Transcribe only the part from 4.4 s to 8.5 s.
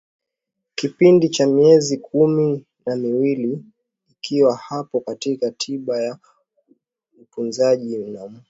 hawapo katika tiba ya utunzaji na mu